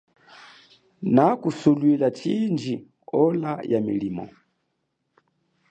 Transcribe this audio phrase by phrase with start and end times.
[1.15, 2.73] Na kusulwila chindji
[3.23, 4.25] ola ya milimo.